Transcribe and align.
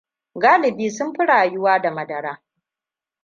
Galibi 0.43 0.89
sun 0.91 1.13
fi 1.15 1.25
rayuwa 1.25 1.79
da 1.81 1.91
madara. 1.91 2.41